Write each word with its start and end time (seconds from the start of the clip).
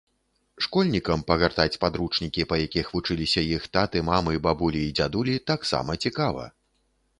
Школьнікам 0.65 1.19
пагартаць 1.29 1.79
падручнікі, 1.83 2.47
па 2.53 2.59
якіх 2.65 2.89
вучыліся 2.95 3.45
іх 3.55 3.69
таты, 3.79 4.03
мамы, 4.09 4.33
бабулі 4.49 4.83
і 4.89 4.93
дзядулі, 5.01 5.35
таксама 5.55 6.01
цікава. 6.07 6.51